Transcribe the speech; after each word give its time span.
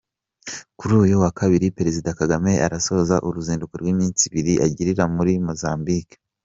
Kuri 0.77 0.93
uyu 1.03 1.15
wa 1.23 1.31
kabiri 1.39 1.73
Perezida 1.77 2.09
Kagame 2.19 2.51
arasoza 2.65 3.15
uruzinduko 3.27 3.73
rw’iminsi 3.81 4.21
ibiri 4.29 4.53
agirira 4.65 5.03
muri 5.15 5.33
Mozambique. 5.47 6.15